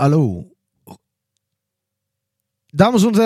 [0.00, 0.50] hallo.
[2.72, 3.20] Damen und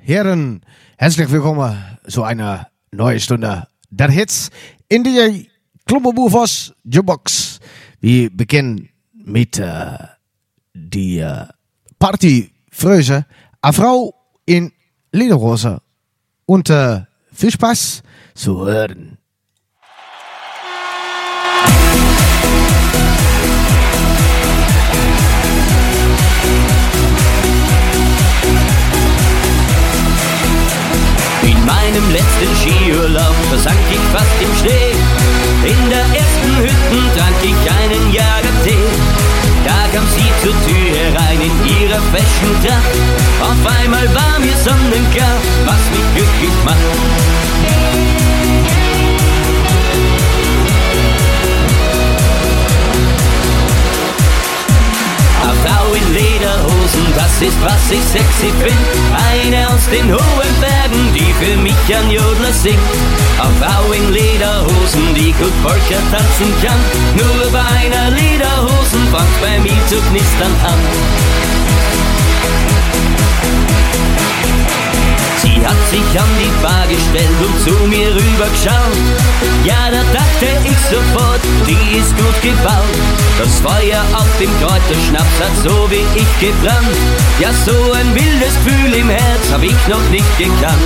[0.00, 0.62] Herren,
[0.96, 1.76] herzlich willkommen
[2.08, 4.50] zu einer neuen Stunde der Hits
[4.88, 5.50] in die
[5.84, 6.46] Klommerboer
[6.84, 7.60] Jukebox.
[8.00, 9.98] Wir beginnen mit äh,
[10.72, 11.46] die äh,
[11.98, 13.26] Partyfröse.
[13.60, 14.14] Eine Frau
[14.46, 14.72] in
[15.12, 15.82] Lederhose.
[16.46, 18.02] Und äh, viel Spaß
[18.34, 19.18] zu hören.
[31.46, 34.92] In meinem letzten Skiurlaub versank ich fast im Schnee.
[35.64, 38.86] In der ersten Hütte trank ich einen Jagertee.
[39.64, 42.96] Da kam sie zur Tür herein in ihrer Fashion Tracht.
[43.40, 47.46] Auf einmal war mir sonnenklar, was mich glücklich macht.
[55.66, 56.14] Frau in
[56.86, 58.76] Lederhosen, das ist was ich sexy find.
[59.32, 62.78] Eine aus den hohen Bergen, die für mich ein Jodler singt.
[63.60, 66.80] Frau in Lederhosen, die gut Polka tanzen kann.
[67.16, 70.80] Nur bei einer Lederhosen fängt bei mir zu knistern an.
[75.46, 78.98] Sie hat sich an die Bar gestellt und zu mir rübergeschaut.
[79.64, 82.96] Ja, da dachte ich sofort, die ist gut gebaut.
[83.38, 86.98] Das Feuer auf dem Kräuterschnaps hat so wie ich gebrannt.
[87.38, 90.82] Ja, so ein wildes Gefühl im Herz hab ich noch nicht gekannt.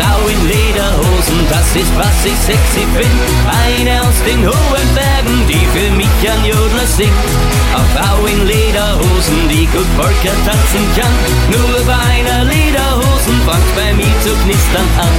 [0.00, 3.20] Frau in Lederhosen, das ist was ich sexy find.
[3.66, 5.39] Eine aus den hohen Bergen, die
[6.80, 7.12] Jodler singt.
[7.74, 11.14] Eine Frau in Lederhosen, die gut Polka tanzen kann.
[11.50, 15.14] Nur bei einer Lederhosen fängt bei mir zu knistern an.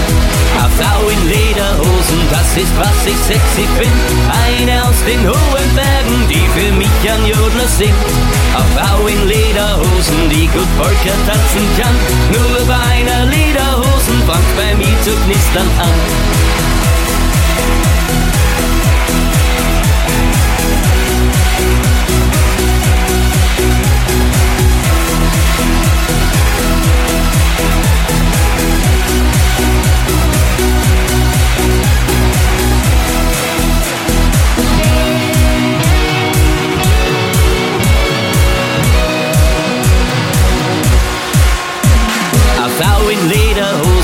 [0.60, 4.00] Eine Frau in Lederhosen, das ist was ich sexy find.
[4.46, 7.94] Eine aus den hohen Bergen, die für mich ein Jodler singt.
[8.56, 11.96] Eine Frau in Lederhosen, die gut Polka tanzen kann.
[12.34, 16.71] Nur bei einer Lederhosen fängt bei mir zu knistern an.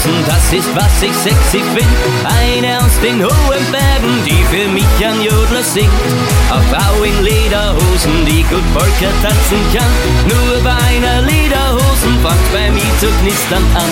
[0.07, 1.87] Lederhosen, das ist was ich sexy find.
[2.23, 5.91] Eine aus den hohen Bergen, die für mich ein Jodler singt.
[6.51, 9.91] Eine Frau in Lederhosen, die gut Polka tanzen kann.
[10.27, 13.91] Nur bei einer Lederhosen fängt bei mir zu knistern an.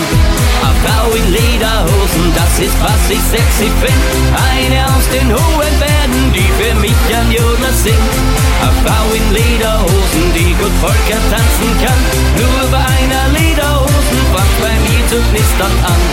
[0.64, 4.02] Eine Frau in Lederhosen, das ist was ich sexy find.
[4.52, 8.14] Eine aus den hohen Bergen, die für mich ein Jodler singt.
[8.62, 12.02] Eine Frau in Lederhosen, die gut Polka tanzen kann.
[12.40, 16.05] Nur bei einer Lederhosen fängt bei mir zu knistern an.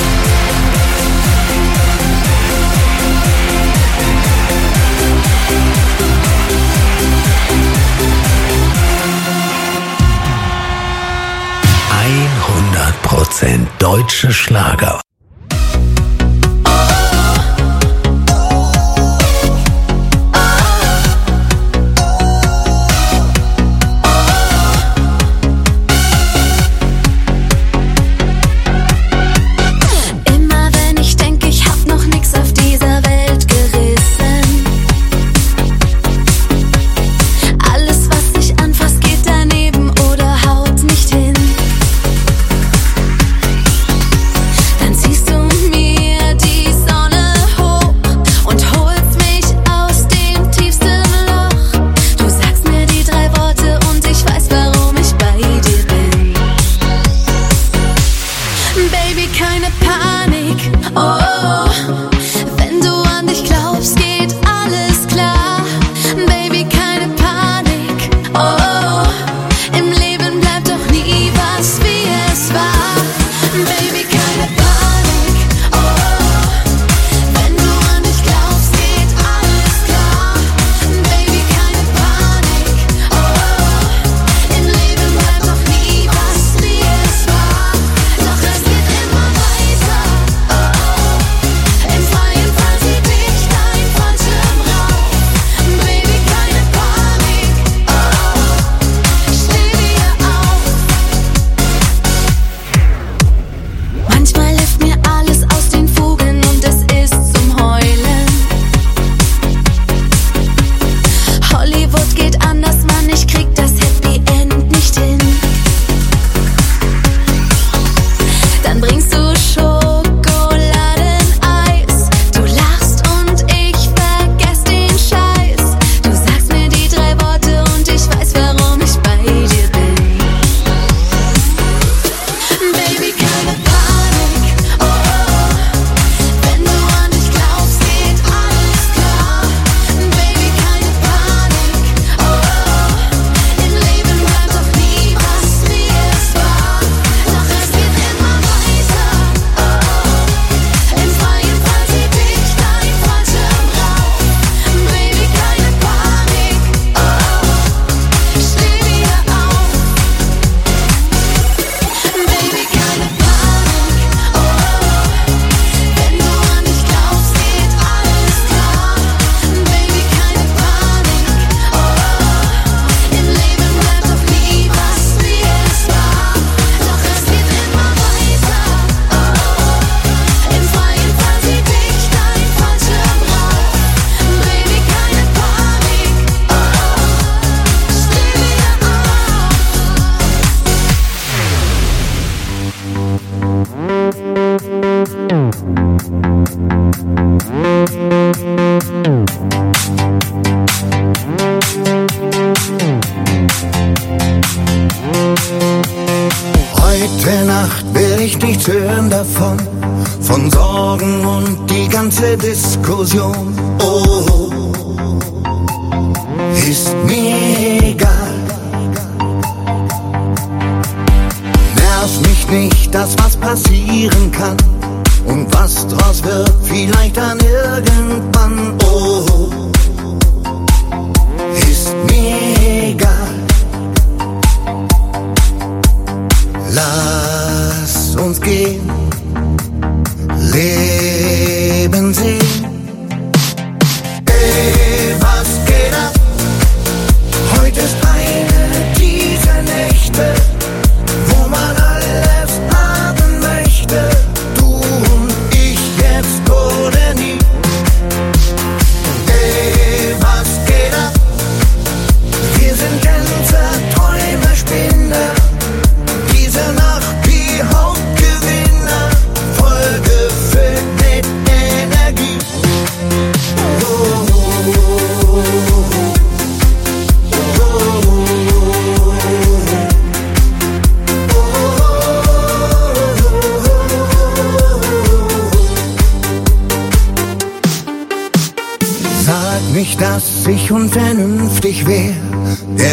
[13.02, 15.01] Prozent deutsche Schlager.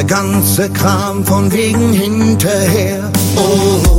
[0.09, 3.11] Ganze Kram von wegen hinterher.
[3.37, 3.98] Oh,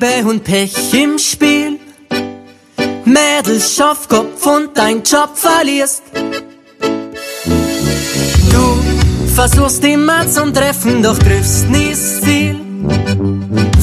[0.00, 1.80] Liebe und Pech im Spiel.
[3.04, 6.02] Mädels, schaff Kopf und dein Job verlierst.
[8.52, 12.60] Du versuchst immer zum Treffen, doch triffst nie Ziel.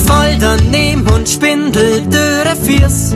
[0.06, 3.14] Voll daneben und Spindeldürre Fiers.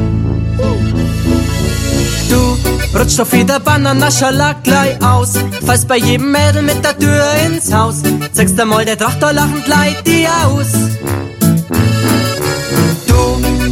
[2.29, 5.35] Du rutscht auf jeder Bananaschala gleich aus.
[5.65, 8.01] Fallst bei jedem Mädel mit der Tür ins Haus.
[8.33, 11.18] Zeigst einmal der Trachter lachend leid dir aus.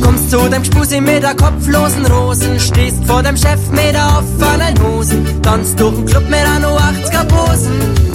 [0.01, 2.59] Kommst zu dem Spusi mit der kopflosen Rosen.
[2.59, 5.41] Stehst vor dem Chef mit der offenen Hosen.
[5.41, 8.07] Tanzt durch den Club mit einer 80er Posen.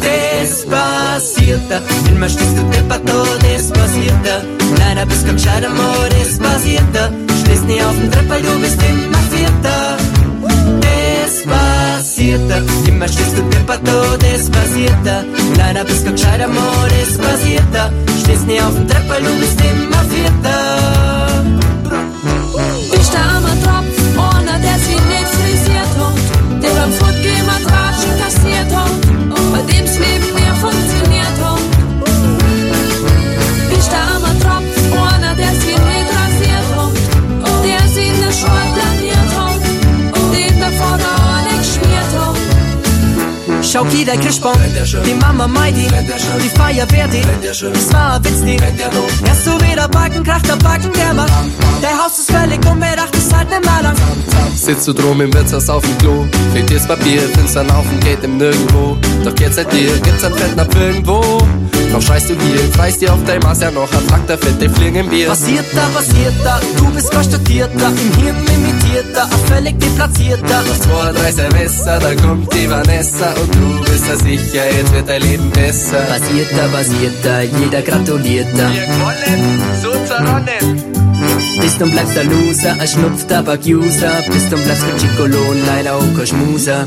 [0.00, 4.42] Despacita, immer stehst du deppert, oh, Despacita.
[4.78, 7.10] Leider bist kein gescheiter Mo, Despacita.
[7.42, 9.98] Stehst nie auf dem Trepp, weil du bist immer Vierter.
[10.80, 15.24] Despacita, immer stehst du deppert, oh, Despacita.
[15.58, 17.92] Leider bist kein gescheiter Mo, Despacita.
[18.22, 21.16] Stehst nie auf dem Trepp, weil du bist immer Vierter.
[21.16, 21.19] Ich
[43.80, 44.58] Schau hier der Christbaum,
[45.06, 47.62] die Mama Meidi, die Feuerwehr, die, das
[47.94, 48.58] war ein Witz, die.
[49.26, 51.32] Erst so wieder Balken, kracht der Balken, der macht.
[51.80, 53.96] Der Haus ist völlig unbedacht, ist halt nicht mehr lang.
[54.54, 58.22] Sitzt du drum im Wirtshaus auf dem Klo, fehlt dir's Papier, findest einen Haufen Geld
[58.22, 58.98] im Nirgendwo.
[59.24, 61.40] Doch jetzt seit dir gibt's ein Fettnapf irgendwo.
[61.92, 64.96] Noch schreist du hier, freist dir auf dein Maß ja noch ein Traktor, fette Fliegen
[64.96, 65.26] im Bier.
[65.26, 70.62] Passiert da, passiert da, du bist konstatierter, im Hirn imitierter, ein völlig deplatzierter.
[70.62, 75.08] Noch zwei, drei Silvester, da kommt die Vanessa und du bist ja sicher, jetzt wird
[75.08, 75.98] dein Leben besser.
[75.98, 78.70] Passiert da, passiert da, jeder gratuliert da.
[78.70, 81.00] Wir wollen so zerronnen.
[81.60, 84.12] Bist und bleibst der Loser, ein Schnupftabak-User.
[84.28, 86.86] Bist und bleibst kein Chicolo, leider auch kein Schmuser.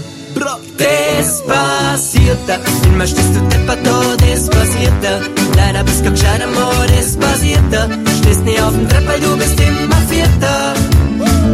[0.78, 5.22] Despacita, immer stehst du deppert, oh, Despacita.
[5.56, 7.88] Leider bist kein gescheiter Mo, Despacita.
[8.22, 10.74] Stehst nie auf dem Trepp, weil du bist immer Vierter.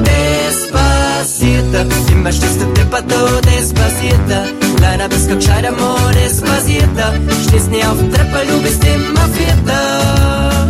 [0.07, 4.45] Despacita, immer stehst du deppert, oh, Despacita.
[4.81, 7.13] Leider bist kein gescheiter Mo, Despacita.
[7.48, 10.67] Stehst nie auf dem Trepp, weil du bist immer Vierter.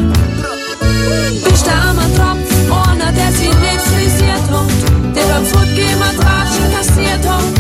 [1.54, 5.16] Ich der arme Tropf, ohne der sie nicht frisiert hat.
[5.16, 7.59] Der beim Fortgehen Matraschen kassiert hat.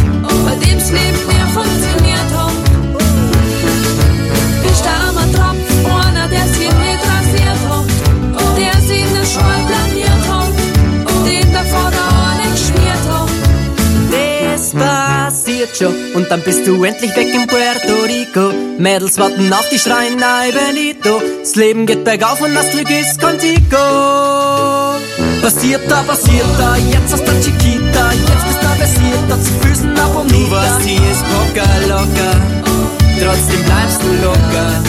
[15.70, 18.54] Despacito und dann bist du endlich weg in Puerto Rico.
[18.78, 21.22] Mädels warten auf die Schreien, ay Benito.
[21.42, 23.78] Das Leben geht bergauf und das Glück ist contigo.
[25.42, 30.16] Passiert da, passiert da, jetzt hast du Chiquita, jetzt bist du versierter, zu Füßen ab
[30.16, 32.42] und Du warst hier ist locker, locker,
[33.20, 34.89] trotzdem bleibst du locker.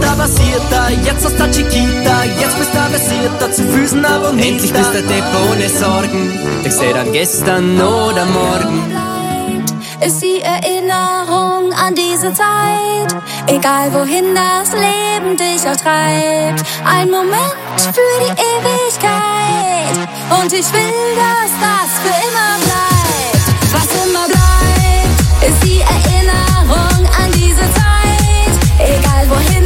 [0.00, 4.72] Passiert da, jetzt hast du Chiquita, jetzt bist du versierter, zu Füßen ab und Endlich
[4.72, 8.88] bist du Depp ohne Sorgen, ich seh dann gestern oder morgen.
[8.88, 13.14] bleibt, ist die Erinnerung an diese Zeit.
[13.46, 16.62] Egal wohin das Leben dich auch treibt.
[16.84, 20.08] Ein Moment für die Ewigkeit.
[20.40, 23.42] Und ich will, dass das für immer bleibt.
[23.72, 28.52] Was immer bleibt, ist die Erinnerung an diese Zeit.
[28.78, 29.61] Egal wohin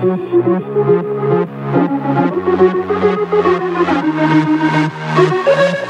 [0.00, 0.32] Thank
[5.78, 5.89] you.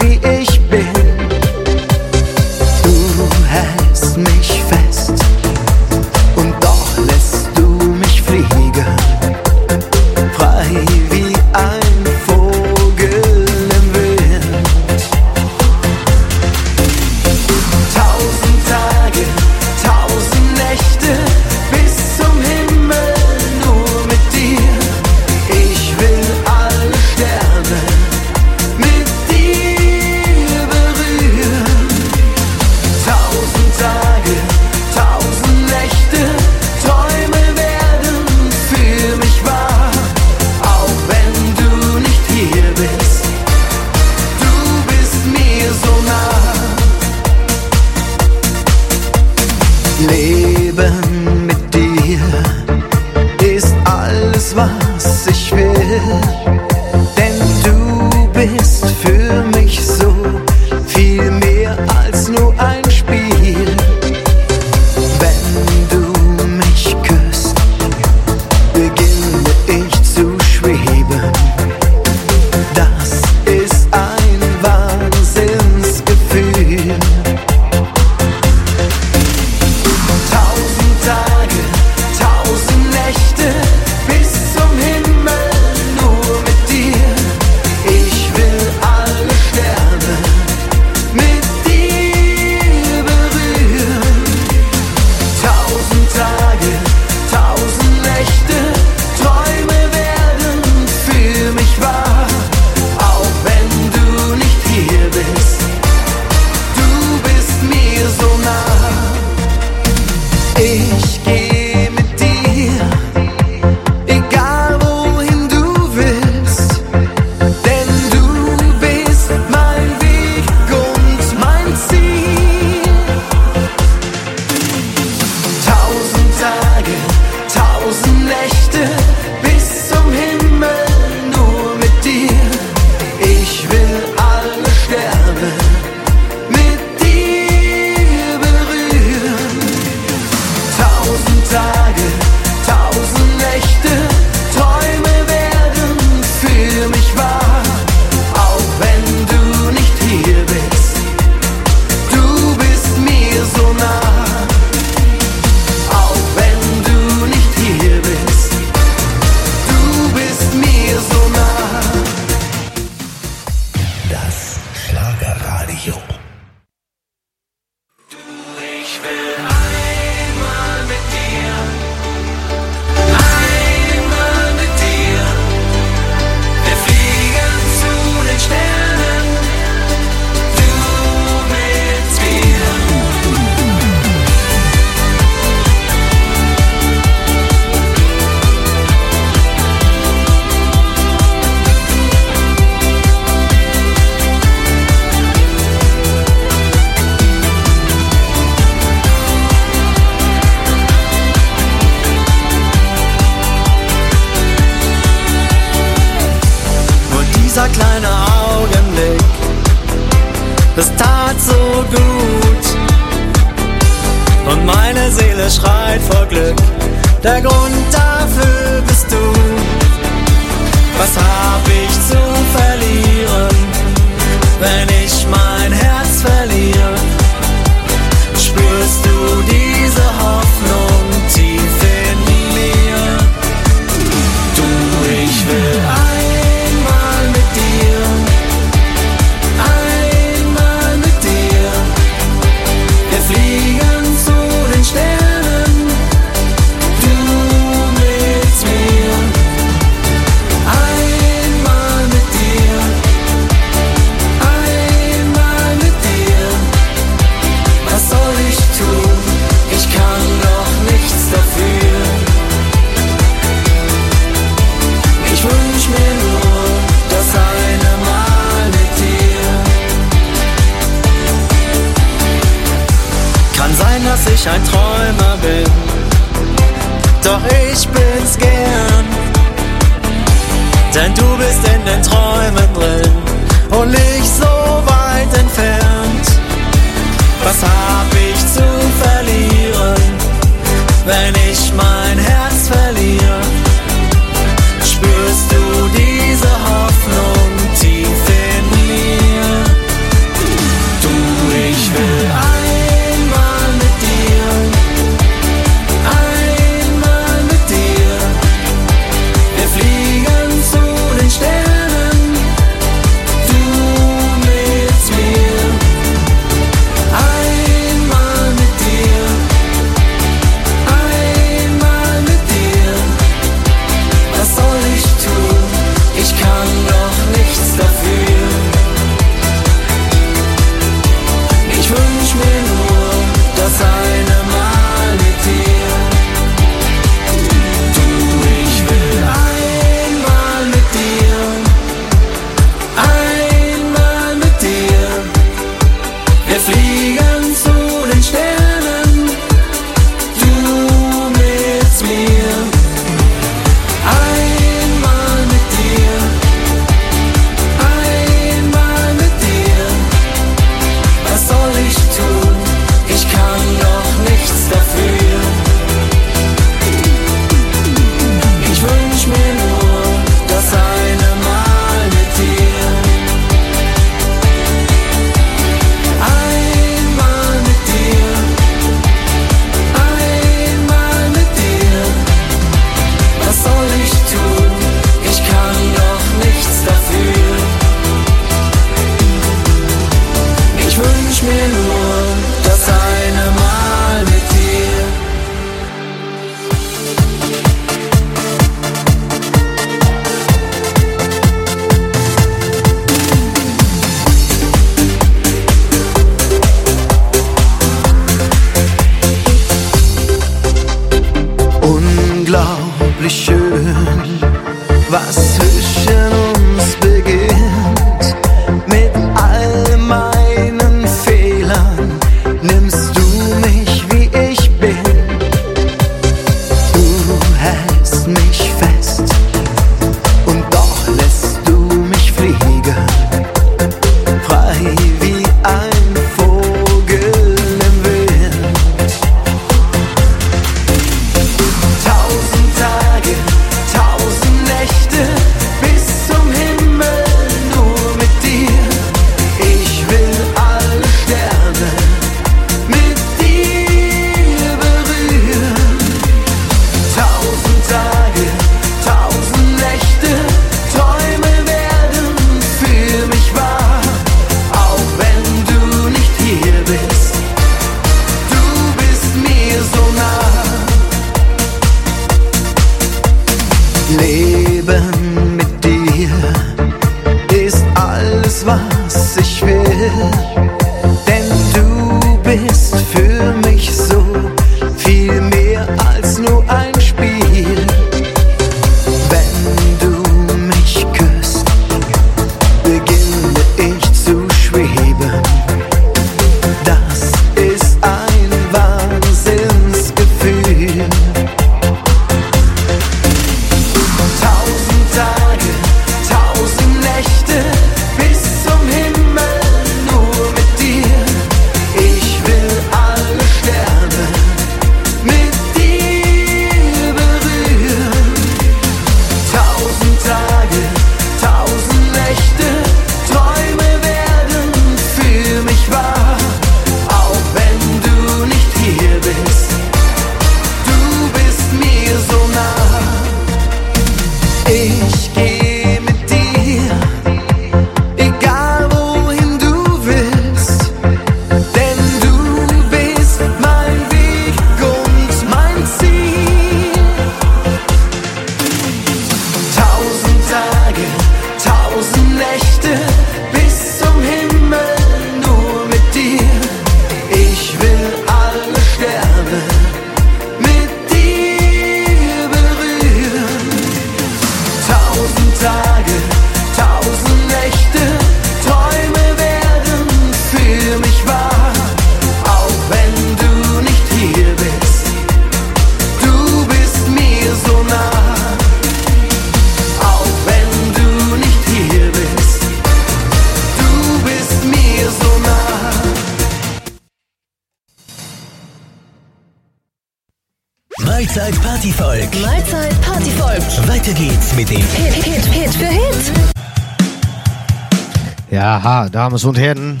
[599.30, 600.00] Damen und Herren,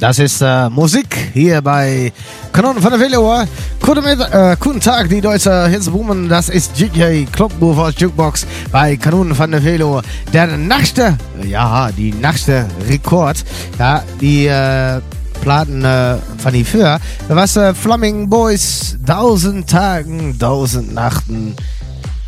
[0.00, 2.12] das ist äh, Musik hier bei
[2.52, 3.46] Kanonen von der Velour.
[3.80, 6.28] Guten, äh, guten Tag, die deutsche Hitzboomen.
[6.28, 10.02] Das ist DJ Clubmovers Jukebox bei Kanonen von der Velour.
[10.32, 13.44] Der nächste, ja, die nächste Rekord,
[13.78, 15.00] ja, die äh,
[15.42, 21.54] Platen äh, von die für, was äh, Flaming Boys, 1000 Tagen, 1000 Nachten,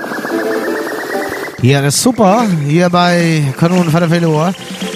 [1.60, 2.46] hier ist super.
[2.66, 4.52] Hier bei der Velour.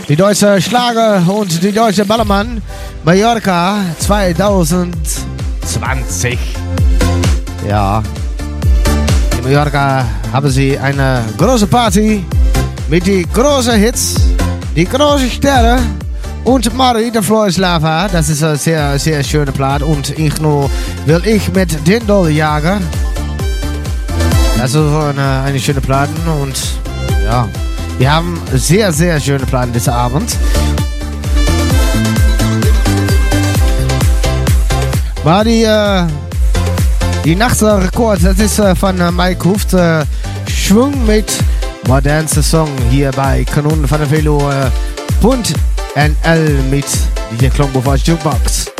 [0.06, 2.60] Die deutsche Schlager und die deutsche Ballermann.
[3.04, 6.38] Mallorca 2020.
[7.66, 8.02] Ja,
[9.48, 12.22] Mallorca haben sie eine große Party
[12.90, 14.16] mit die großen Hits,
[14.76, 15.80] die großen Sterne
[16.44, 18.08] und Marie der Florislava.
[18.08, 19.82] Das ist eine sehr, sehr schöne Plaat.
[19.82, 20.70] Und ich nur
[21.06, 22.78] will ich mit den Dolljager.
[24.58, 26.60] Das ist eine, eine schöne Platten und
[27.24, 27.48] ja,
[27.96, 30.36] wir haben sehr, sehr schöne Platten diesen Abend.
[35.24, 36.04] War die, äh,
[37.24, 40.04] die Nachtsrekord, das ist äh, von äh, Mike Huft, äh,
[40.50, 41.26] Schwung mit
[41.86, 44.50] modernste Song hier bei Kanonen von der Velo
[45.20, 45.54] Bund
[45.94, 46.86] NL mit
[47.40, 48.77] DJ Klombo Jukebox.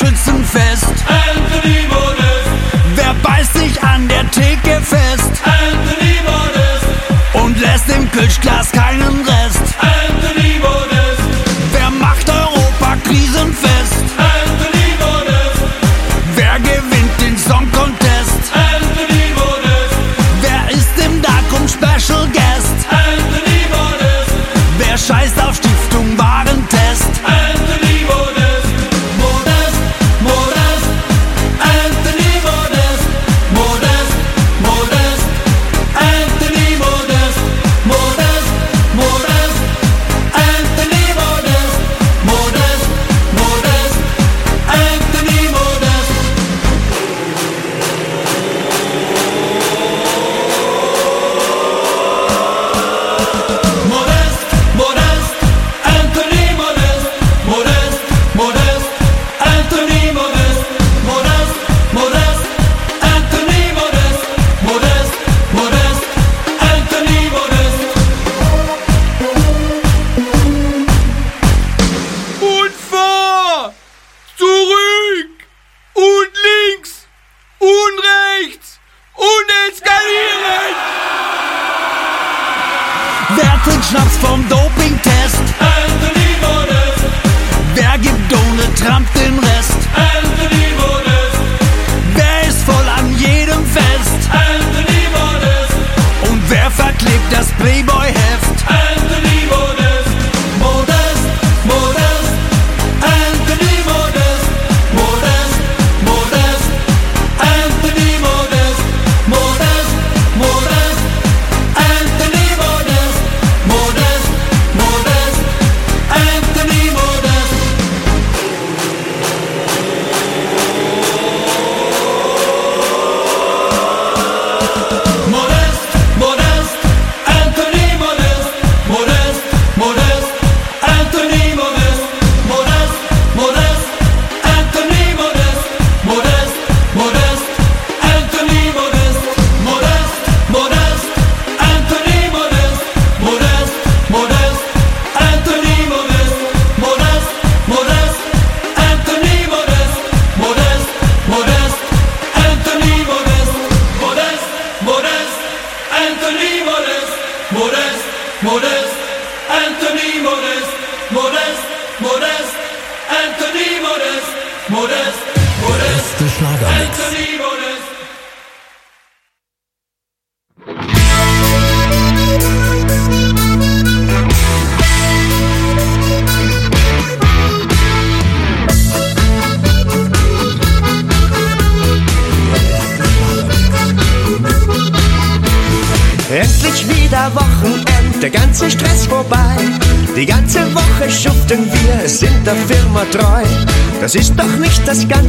[0.00, 1.19] Schützenfest?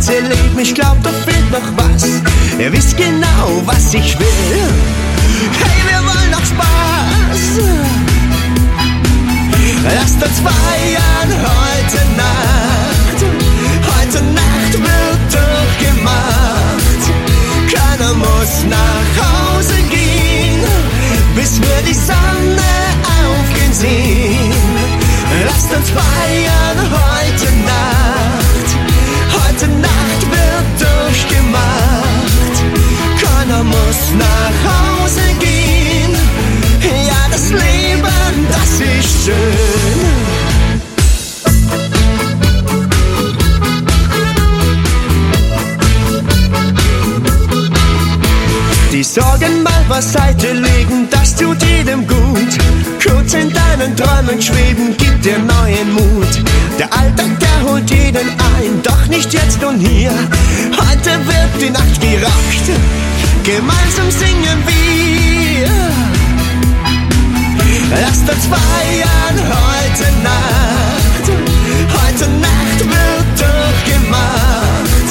[0.10, 0.41] Nicht
[53.82, 56.42] deinen Träumen schweben, gibt dir neuen Mut.
[56.78, 60.12] Der Alltag, der holt jeden ein, doch nicht jetzt und hier.
[60.12, 62.68] Heute wird die Nacht gerockt,
[63.44, 65.70] gemeinsam singen wir.
[68.02, 71.26] Lasst uns feiern heute Nacht.
[72.02, 75.10] Heute Nacht wird durchgemacht.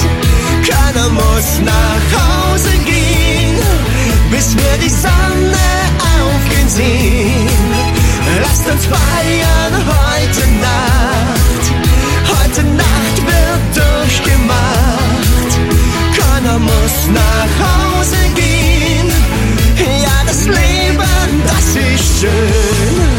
[0.69, 3.59] Keiner muss nach Hause gehen,
[4.31, 5.67] bis wir die Sonne
[5.99, 7.50] aufgehen sehen.
[8.71, 11.65] Uns feiern heute Nacht.
[12.39, 15.51] Heute Nacht wird durchgemacht.
[16.17, 19.09] Keiner muss nach Hause gehen.
[20.03, 23.11] Ja, das Leben, das ist schön.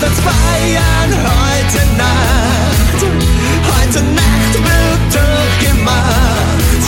[0.00, 3.00] Lasst uns feiern heute Nacht.
[3.68, 6.84] Heute Nacht wird durchgemacht.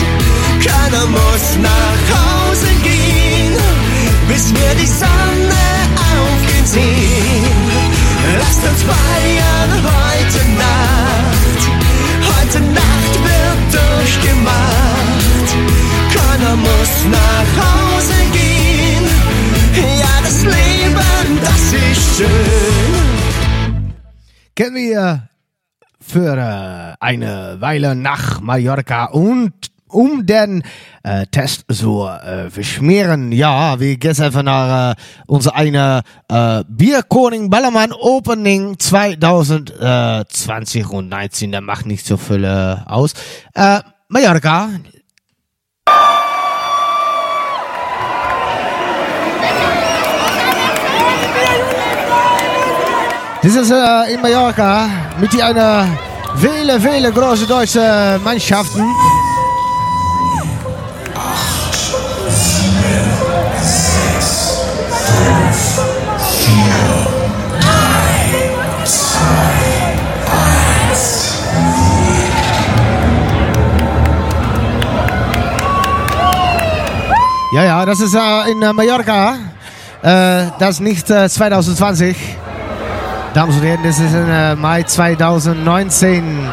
[0.64, 3.54] Keiner muss nach Hause gehen,
[4.28, 5.64] bis wir die Sonne
[6.14, 7.44] aufgehen sehen.
[8.38, 11.60] Lasst uns feiern heute Nacht.
[12.32, 15.48] Heute Nacht wird durchgemacht.
[16.14, 19.04] Keiner muss nach Hause gehen.
[20.00, 22.91] Ja, das Leben, das ist schön.
[24.62, 25.28] Kennen wir
[26.00, 29.52] für äh, eine Weile nach Mallorca und
[29.88, 30.62] um den
[31.02, 34.94] äh, Test zu äh, verschmieren, ja, wir einfach nach äh,
[35.26, 42.76] unser eine äh, Bierkoning Ballermann Opening 2020 und 19, der macht nicht so viel äh,
[42.86, 43.14] aus.
[43.54, 44.68] Äh, Mallorca,
[53.42, 54.88] Das ist äh, in Mallorca
[55.18, 55.84] mit einer
[56.36, 58.84] viele, viele große deutsche Mannschaften.
[77.52, 79.34] Ja, ja, das ist äh, in äh, Mallorca.
[80.00, 82.16] Äh, das nicht äh, 2020.
[83.34, 86.46] Damen und Herren, das ist im äh, Mai 2019.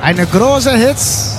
[0.00, 1.38] Eine große Hits.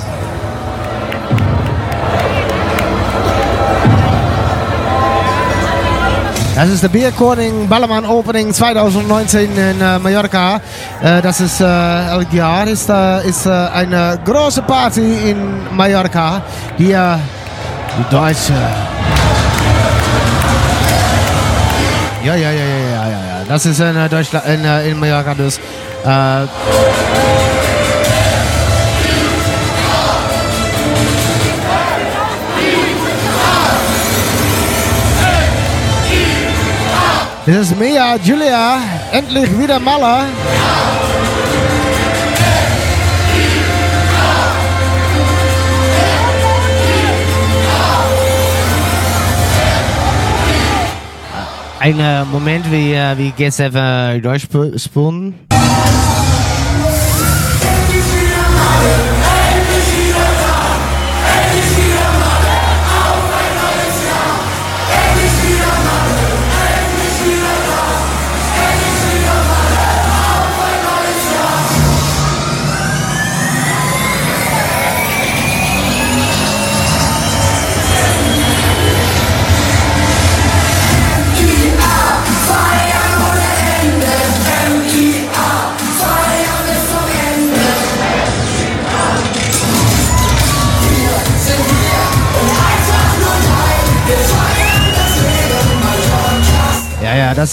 [6.56, 10.62] Das ist der Bierkoning Ballermann Opening 2019 in äh, Mallorca.
[11.02, 16.44] Äh, das ist äh, elk Jahr ist, äh, ist äh, eine große Party in Mallorca.
[16.78, 17.20] Hier
[17.98, 18.54] die Deutsche.
[22.24, 22.83] Ja, ja, ja, ja.
[23.54, 25.60] Das ist in äh, Deutschland, in, äh, in Mallorca dus.
[26.04, 26.48] Äh,
[37.46, 38.80] Das ist Mia, Julia,
[39.12, 40.26] endlich wieder Maler.
[51.84, 55.53] ein äh, Moment, wie, äh, wie geht's einfach durchspulen?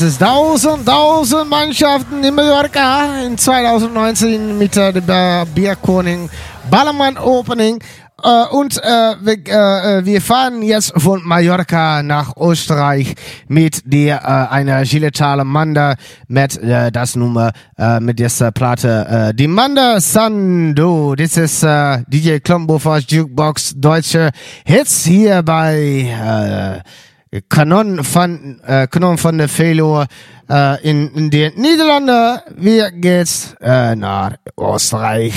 [0.01, 6.31] dass ist tausend, tausend Mannschaften in Mallorca in 2019 mit äh, der Bierkoning
[6.71, 7.79] Ballermann Opening
[8.23, 13.15] äh, und äh, wir, äh, äh, wir, fahren jetzt von Mallorca nach Österreich
[13.49, 15.97] mit der äh, einer Giletale Manda
[16.29, 21.15] mit äh, das Nummer äh, mit dieser Platte Äh, die Manda Sando.
[21.15, 24.31] Das ist äh, DJ Klombo Jukebox Deutsche
[24.65, 27.10] Hits hier bei Äh,
[27.49, 30.05] Kanon von, äh, Kanon von der Velo
[30.49, 32.41] äh, in, in den Niederlanden.
[32.57, 35.35] Wir geht's äh, nach Österreich.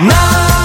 [0.00, 0.57] Nein!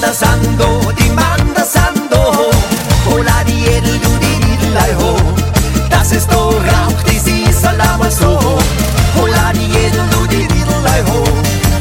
[0.00, 1.62] manda santo, di manda
[3.04, 5.14] hola di edel du di lai ho,
[5.90, 8.38] das ist do rauch di si salam so,
[9.16, 10.46] hola di edel du di
[10.84, 11.22] lai ho,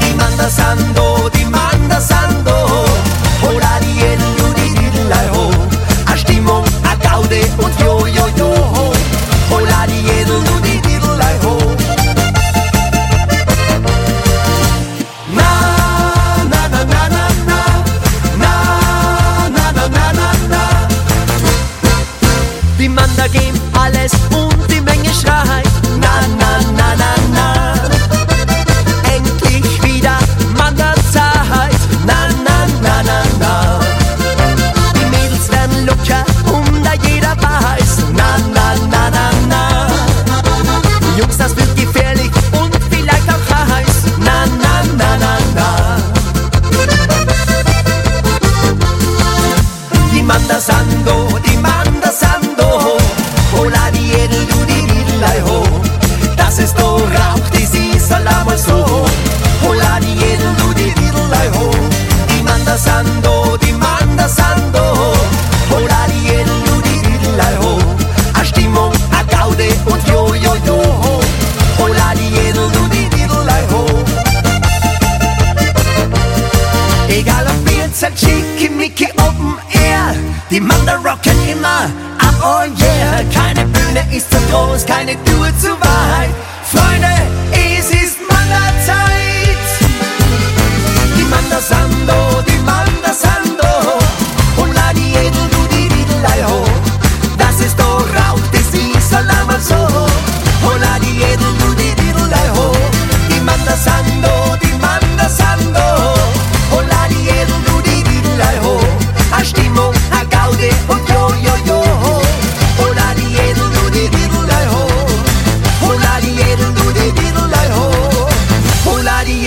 [0.02, 1.09] di.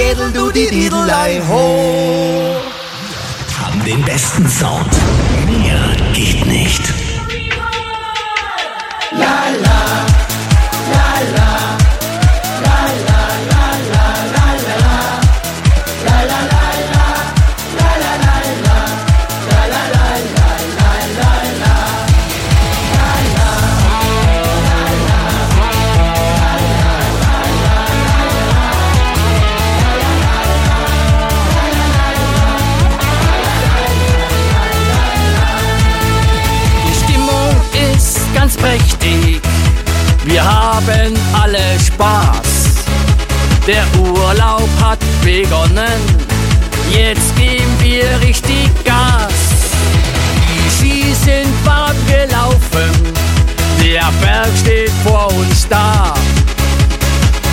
[0.03, 2.57] jedel du die Didelei ho.
[3.61, 4.92] Haben den besten Sound.
[5.46, 5.78] Mir
[6.12, 6.82] geht nicht.
[9.12, 10.11] La la.
[41.53, 42.84] alle Spaß.
[43.66, 46.00] Der Urlaub hat begonnen,
[46.90, 49.32] jetzt geben wir richtig Gas.
[50.48, 53.12] Die Ski sind warm gelaufen,
[53.82, 56.14] der Berg steht vor uns da.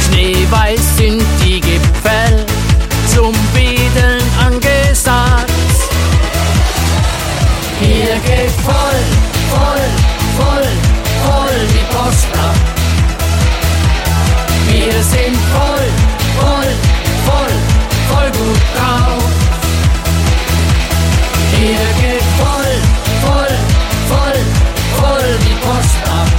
[0.07, 2.45] Schneeweiß sind die Gipfel,
[3.13, 5.51] zum Wedeln angesagt.
[7.81, 9.01] Hier geht voll,
[9.49, 9.87] voll,
[10.37, 10.67] voll,
[11.25, 12.78] voll die Post ab.
[14.91, 15.87] Wir sind voll,
[16.39, 16.71] voll,
[17.27, 17.53] voll,
[18.09, 19.23] voll gut drauf.
[21.55, 22.73] Hier geht voll,
[23.21, 23.55] voll,
[24.09, 24.39] voll,
[24.97, 26.29] voll die Post ab.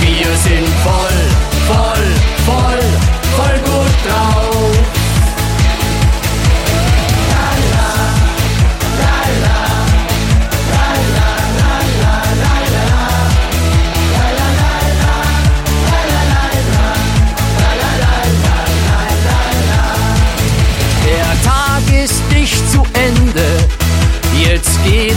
[0.00, 0.99] Wir sind voll,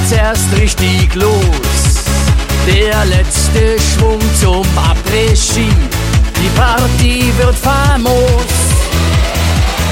[0.03, 1.31] geht's erst richtig los.
[2.67, 5.69] Der letzte Schwung zum Après-Ski,
[6.41, 8.53] die Party wird famos.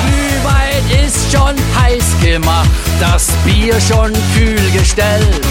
[0.05, 5.45] Glühwein ist schon heiß gemacht, das Bier schon kühl gestellt.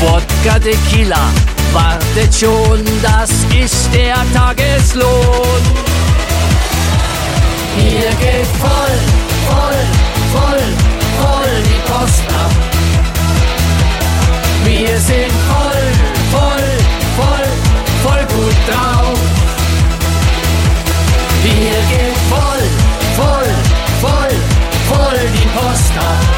[0.00, 1.30] Wodka Tequila
[1.72, 5.62] wartet schon, das ist der Tageslohn.
[7.78, 8.98] Hier geht voll,
[9.48, 9.74] voll,
[10.32, 10.85] voll, voll
[15.06, 15.86] sind voll,
[16.32, 16.68] voll,
[17.16, 17.48] voll,
[18.02, 19.18] voll gut drauf.
[21.44, 22.64] Hier geht voll,
[23.14, 23.50] voll,
[24.00, 24.34] voll,
[24.88, 26.35] voll die Post ab.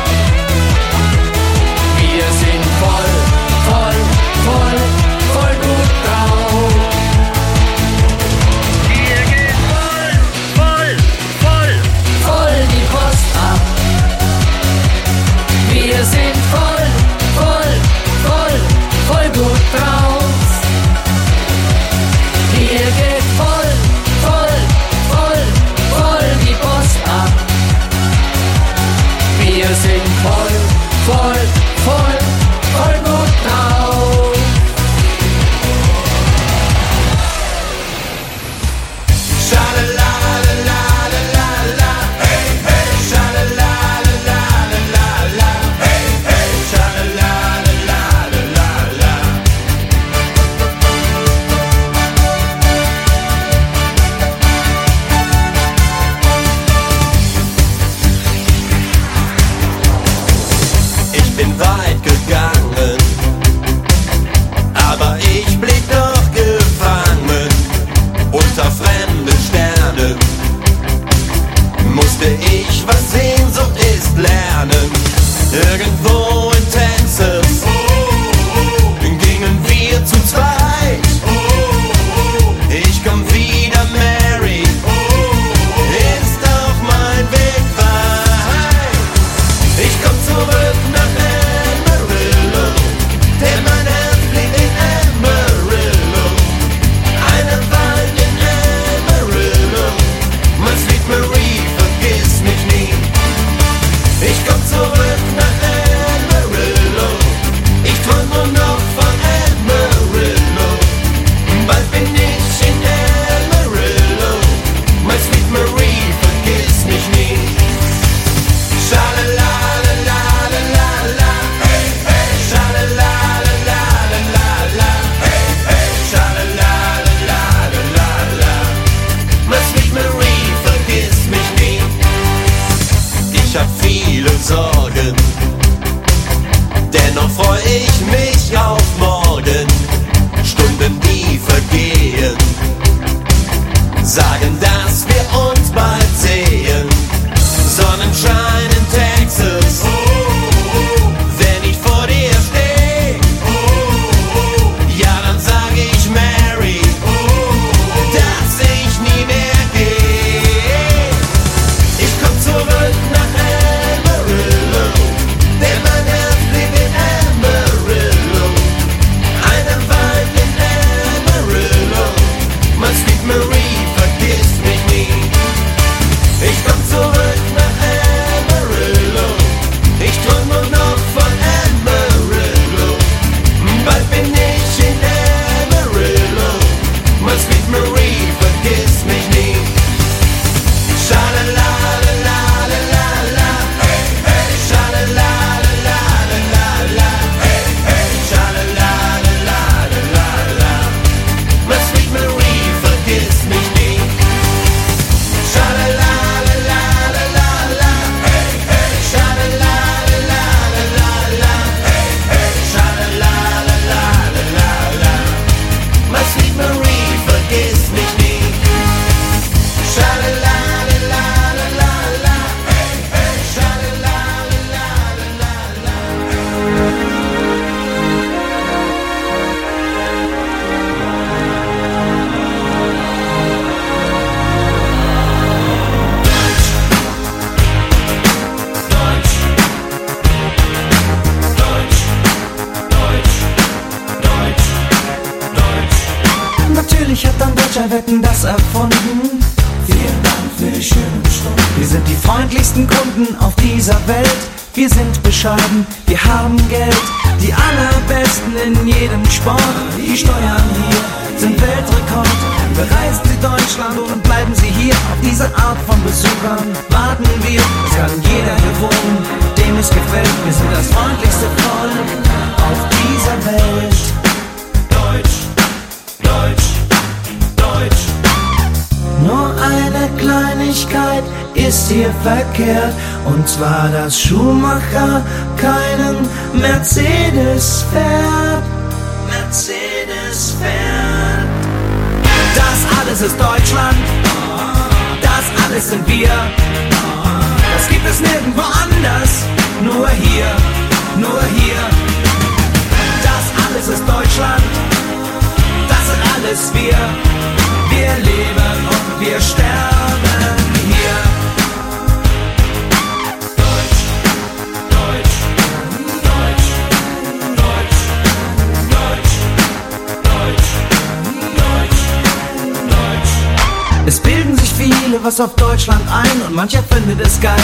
[325.09, 327.57] Viele was auf Deutschland ein und mancher findet es geil,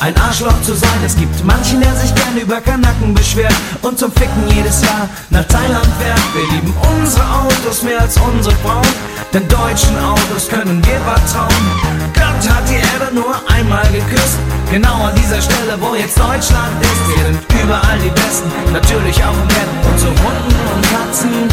[0.00, 1.00] ein Arschloch zu sein.
[1.04, 5.44] Es gibt manchen, der sich gern über Kanaken beschwert und zum Ficken jedes Jahr nach
[5.44, 6.20] Thailand fährt.
[6.34, 8.92] Wir lieben unsere Autos mehr als unsere Frauen,
[9.32, 11.64] denn deutschen Autos können wir vertrauen.
[12.12, 14.38] Gott hat die Erde nur einmal geküsst,
[14.70, 17.02] genau an dieser Stelle, wo jetzt Deutschland ist.
[17.08, 21.48] Wir sind überall die Besten, natürlich auch im Bett und zu Hunden und Katzen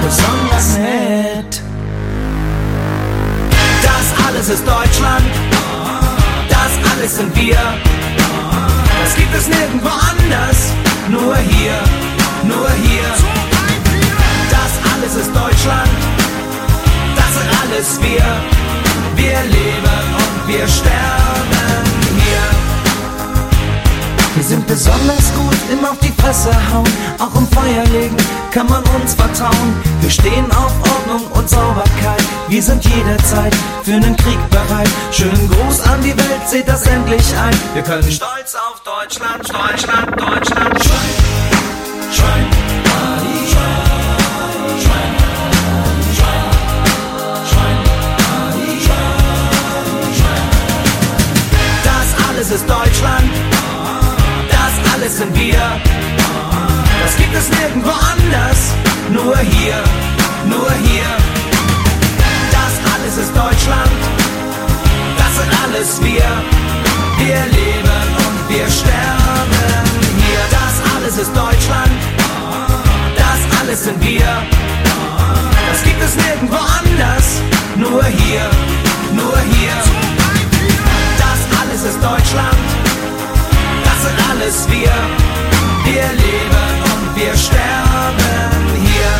[0.00, 1.71] besonders nett.
[4.02, 5.30] Das alles ist Deutschland,
[6.48, 7.56] das alles sind wir.
[9.00, 10.72] Das gibt es nirgendwo anders,
[11.08, 11.78] nur hier,
[12.42, 13.10] nur hier.
[14.50, 15.90] Das alles ist Deutschland,
[17.14, 18.26] das sind alles wir.
[19.14, 21.41] Wir leben und wir sterben.
[24.34, 28.16] Wir sind besonders gut im auf die Fresse hauen, auch im Feuer legen
[28.52, 29.74] kann man uns vertrauen.
[30.00, 34.88] Wir stehen auf Ordnung und Sauberkeit, wir sind jederzeit für einen Krieg bereit.
[35.10, 37.54] Schönen Gruß an die Welt, seht das endlich ein.
[37.74, 41.16] Wir können stolz auf Deutschland, Deutschland, Deutschland schreien.
[42.12, 42.46] Schreien,
[42.84, 44.80] Ali, schreien,
[52.98, 53.21] schreien,
[55.22, 55.62] sind wir.
[57.02, 58.60] Das gibt es nirgendwo anders,
[59.10, 59.80] nur hier,
[60.46, 61.10] nur hier.
[62.50, 64.00] Das alles ist Deutschland,
[65.20, 66.30] das sind alles wir.
[67.18, 69.84] Wir leben und wir sterben
[70.22, 70.42] hier.
[70.58, 71.98] Das alles ist Deutschland,
[73.22, 74.32] das alles sind wir.
[75.70, 77.26] Das gibt es nirgendwo anders,
[77.76, 78.46] nur hier,
[79.12, 79.76] nur hier.
[81.24, 82.58] Das alles ist Deutschland,
[84.02, 84.92] sind alles wir.
[85.84, 89.12] Wir leben und wir sterben hier.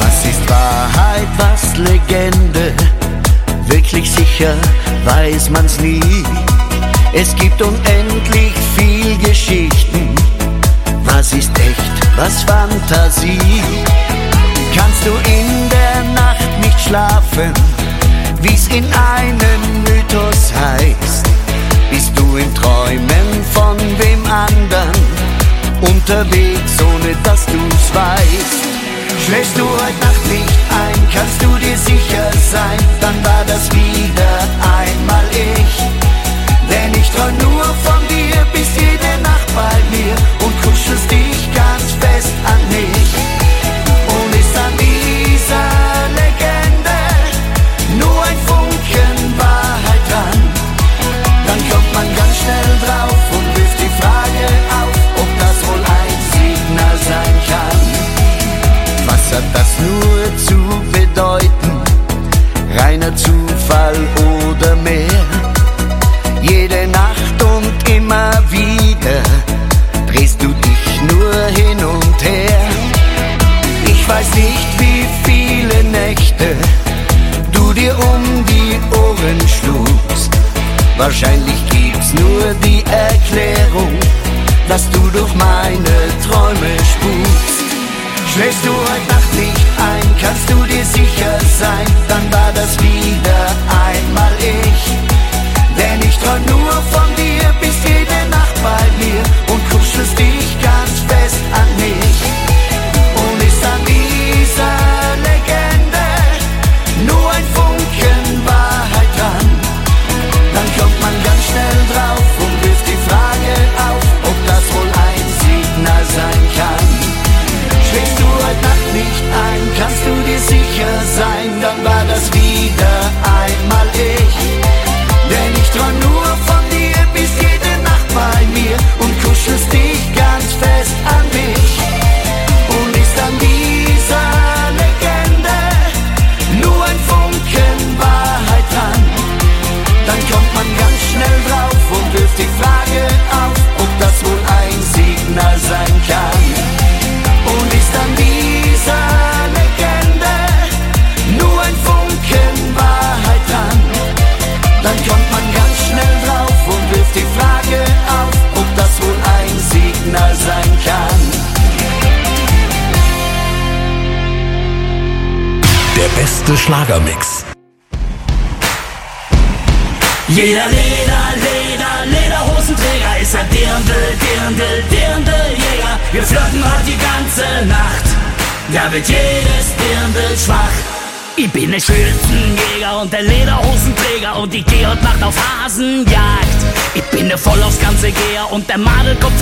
[0.00, 2.74] Was ist Wahrheit, was Legende?
[3.66, 4.54] Wirklich sicher
[5.04, 6.24] weiß man's nie.
[7.14, 8.01] Es gibt unendlich
[12.22, 13.62] was Fantasie?
[14.76, 17.52] Kannst du in der Nacht nicht schlafen,
[18.40, 21.24] wie's in einem Mythos heißt?
[21.90, 25.02] Bist du in Träumen von wem anderen
[25.80, 28.60] unterwegs, ohne dass du's weißt?
[29.24, 34.32] Schläfst du heute Nacht nicht ein, kannst du dir sicher sein, dann war das wieder
[34.78, 35.74] einmal ich.
[36.70, 40.14] Denn ich träum nur von dir, bist jede Nacht bei mir
[40.44, 41.71] und kuschelst dich ganz
[81.02, 83.98] Wahrscheinlich gibt's nur die Erklärung,
[84.68, 87.64] dass du durch meine Träume spukst.
[88.32, 89.21] Schläfst du heute Nacht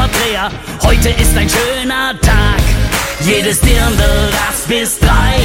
[0.00, 0.50] Madelkopfverdreher.
[0.82, 2.60] Heute ist ein schöner Tag.
[3.20, 5.36] Jedes Dirndl, das bis drei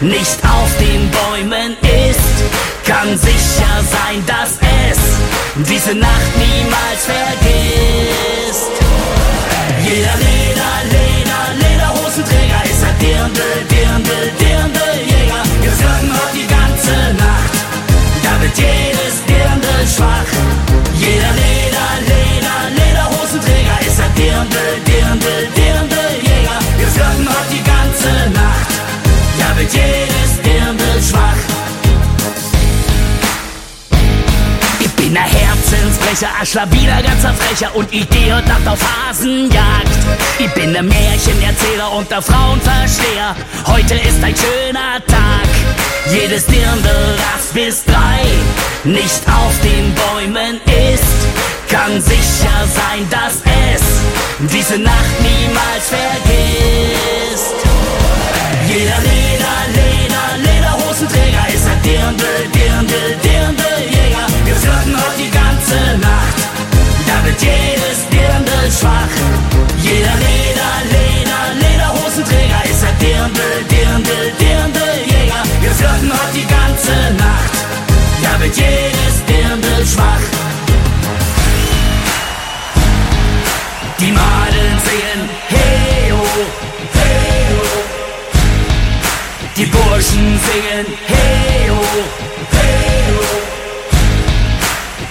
[0.00, 1.76] nicht auf den Bäumen
[2.10, 2.42] ist,
[2.84, 4.98] kann sicher sein, dass es
[5.68, 8.72] diese Nacht niemals vergisst.
[9.84, 15.42] Jeder Leder, Leder, Lederhosenträger ist ein Dirndl, Dirndl, Dirndl-Jäger.
[15.60, 17.54] Wir flirten heute die ganze Nacht,
[18.24, 18.58] da wird
[36.52, 39.88] Herzensbrecher, ein Schlawiner, ganzer Frecher und ich gehe heute Nacht auf Hasenjagd.
[40.38, 43.34] Ich bin der Märchenerzähler und der Frauenversteher.
[43.66, 45.48] Heute ist ein schöner Tag.
[46.12, 48.22] Jedes Dirndl, das bis drei
[48.84, 53.82] nicht auf den Bäumen ist, kann sicher sein, dass es
[54.52, 57.54] diese Nacht niemals vergisst.
[58.68, 64.26] Jeder Leder, Leder, Lederhosenträger ist ein Dirndl, Dirndl, Dirndl-Jäger.
[64.44, 66.41] Wir flirten heute die ganze Nacht,
[67.24, 69.14] da jedes Dirndl schwach.
[69.80, 75.42] Jeder Leder, Leder, Lederhosenträger ist ein Dirndl, Dirndl, Dirndl-Jäger.
[75.60, 77.54] Wir flirten heute die ganze Nacht,
[78.22, 80.26] da jedes Dirndl schwach.
[84.00, 86.44] Die Madeln singen, hey oh,
[86.98, 87.82] hey oh.
[89.56, 92.02] Die Burschen singen, hey oh,
[92.50, 93.42] hey oh.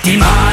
[0.03, 0.50] Die Madeln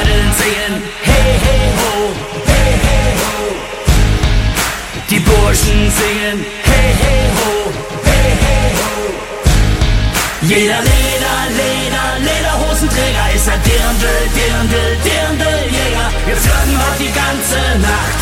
[5.89, 7.51] Singen, hey hey ho,
[8.05, 8.91] hey hey ho.
[10.41, 16.07] Jeder Leder, Leder, Lederhosenträger ist ein Dirndl, Dirndl, Dirndl-Jäger.
[16.27, 18.19] Wir flirten heute die ganze Nacht,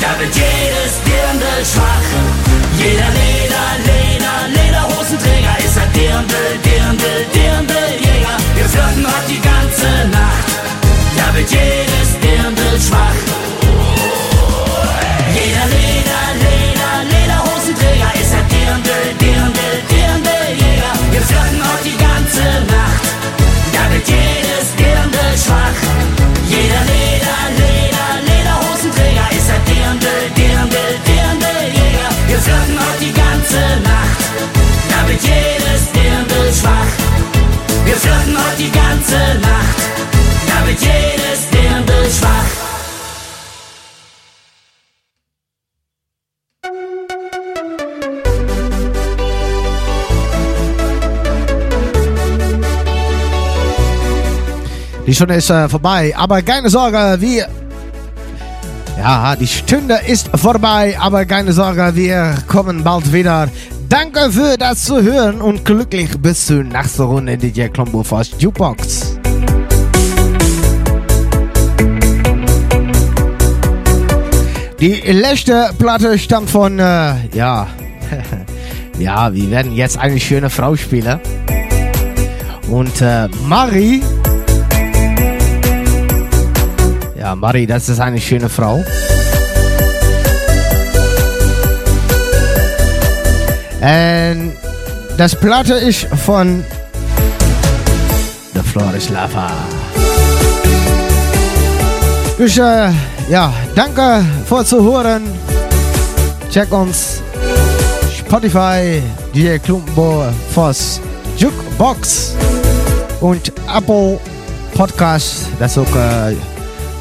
[0.00, 2.08] da wird jedes Dirndl schwach.
[2.78, 8.36] Jeder Leder, Leder, Lederhosenträger ist ein Dirndl, Dirndl, Dirndl-Jäger.
[8.54, 10.48] Wir flirten heute die ganze Nacht,
[11.18, 13.18] da wird jedes Dirndl schwach.
[55.12, 57.46] Die Stunde ist äh, vorbei, aber keine Sorge, wir.
[58.96, 63.46] Ja, die Stunde ist vorbei, aber keine Sorge, wir kommen bald wieder.
[63.90, 69.18] Danke für das Zuhören und glücklich bis zur nächsten Runde DJ Klombo Fast Jukebox.
[74.80, 77.66] Die letzte Platte stammt von, äh, ja,
[78.98, 81.20] ja, wir werden jetzt eine schöne Frau spielen.
[82.70, 84.00] Und äh, Marie,
[87.22, 88.84] ja, Marie, das ist eine schöne Frau.
[93.80, 94.52] Und
[95.16, 96.64] das Platte ist von
[98.54, 99.52] The Floor is Lava.
[102.38, 102.90] Dus äh,
[103.30, 105.22] ja, danke fürs Zuhören.
[106.50, 107.22] Check uns
[108.18, 109.00] Spotify,
[109.32, 111.00] DJ Klumbo Voss
[111.36, 112.34] Jukebox
[113.20, 114.18] und Apple
[114.74, 115.46] Podcast.
[115.60, 116.34] Das ist auch äh,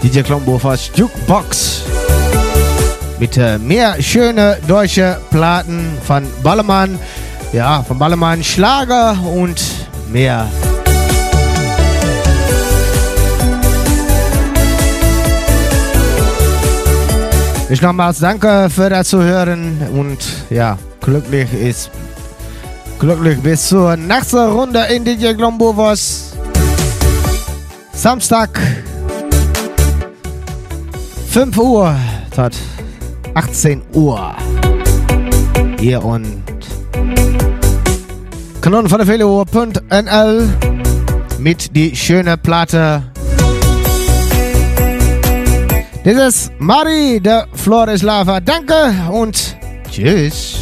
[0.04, 1.84] DJ Klombo Voss Jukebox.
[3.20, 6.98] Mit äh, mehr schöne deutsche Platten von Ballermann.
[7.54, 9.62] Ja, von Ballermann Schlager und
[10.12, 10.48] mehr.
[17.70, 20.18] Ich nochmals danke für das Zuhören und
[20.50, 21.92] ja, glücklich ist
[23.00, 26.34] glücklich bis zur nächsten Runde in DJ Glombo was
[27.94, 28.60] Samstag
[31.32, 31.96] 5 Uhr
[32.36, 32.52] tot
[33.36, 34.36] 18 Uhr
[35.80, 36.44] hier und
[38.60, 40.50] Kanon von der Fehler.nl
[41.40, 43.04] mit die schöne Platte.
[46.04, 48.42] Das ist Mari, der Flores Lava.
[48.42, 49.56] Danke und
[49.90, 50.61] tschüss.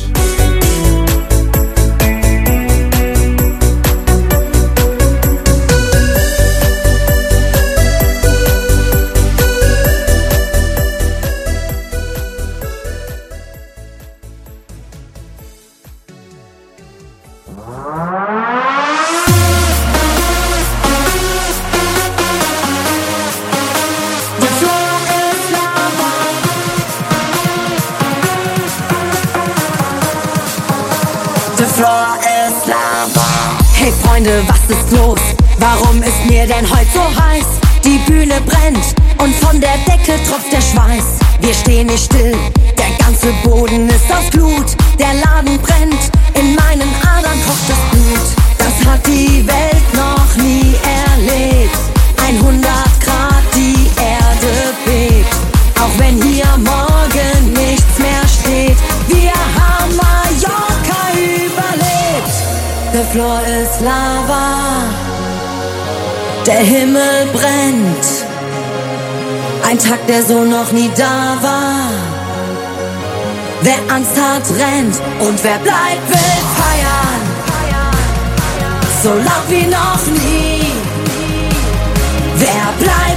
[33.81, 35.19] Hey Freunde, was ist los?
[35.57, 37.45] Warum ist mir denn heute so heiß?
[37.85, 38.83] Die Bühne brennt
[39.19, 41.05] und von der Decke tropft der Schweiß.
[41.39, 42.35] Wir stehen nicht still,
[42.77, 44.75] der ganze Boden ist aus Glut.
[44.99, 48.27] Der Laden brennt, in meinen Adern kocht das Blut.
[48.57, 51.79] Das hat die Welt noch nie erlebt.
[52.17, 52.78] 100
[66.49, 68.07] Der Himmel brennt.
[69.69, 71.91] Ein Tag, der so noch nie da war.
[73.61, 74.95] Wer Angst hat, rennt.
[75.19, 77.21] Und wer bleibt, will feiern.
[79.03, 80.71] So laut wie noch nie.
[82.37, 83.08] Wer bleibt,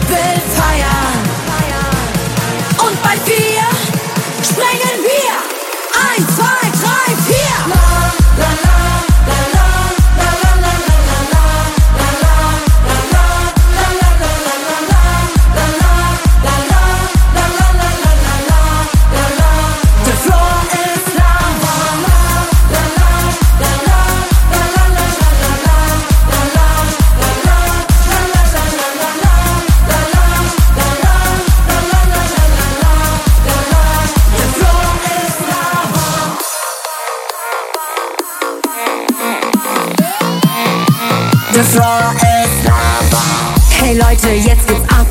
[43.80, 45.06] Hey Leute, jetzt geht's ab.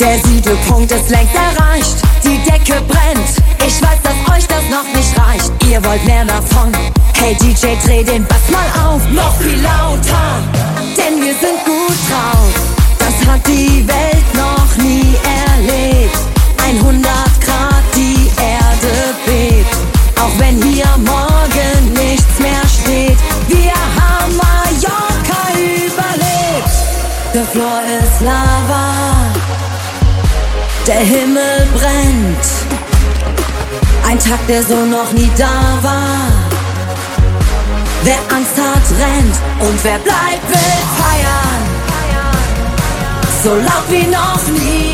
[0.00, 1.96] Der Siedepunkt ist längst erreicht.
[2.24, 3.28] Die Decke brennt.
[3.58, 5.52] Ich weiß, dass euch das noch nicht reicht.
[5.68, 6.72] Ihr wollt mehr davon.
[7.18, 9.02] Hey DJ, dreh den Bass mal auf.
[9.10, 10.42] Noch viel lauter.
[10.96, 12.48] Denn wir sind gut drauf.
[12.98, 15.14] Das hat die Welt noch nie
[15.44, 16.16] erlebt.
[16.66, 17.12] 100
[17.44, 19.76] Grad, die Erde bebt.
[20.18, 22.65] Auch wenn hier morgen nichts mehr
[30.86, 32.46] Der Himmel brennt.
[34.08, 35.50] Ein Tag, der so noch nie da
[35.82, 36.28] war.
[38.04, 39.34] Wer Angst hat, rennt.
[39.68, 41.62] Und wer bleibt, will feiern.
[43.42, 44.85] So laut wie noch nie.